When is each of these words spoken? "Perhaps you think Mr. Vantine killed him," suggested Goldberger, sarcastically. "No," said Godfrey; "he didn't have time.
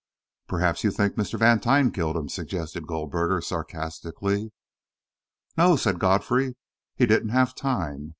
"Perhaps 0.47 0.83
you 0.83 0.89
think 0.89 1.13
Mr. 1.13 1.37
Vantine 1.37 1.91
killed 1.91 2.15
him," 2.17 2.27
suggested 2.27 2.87
Goldberger, 2.87 3.39
sarcastically. 3.39 4.51
"No," 5.55 5.75
said 5.75 5.99
Godfrey; 5.99 6.55
"he 6.95 7.05
didn't 7.05 7.29
have 7.29 7.53
time. 7.53 8.09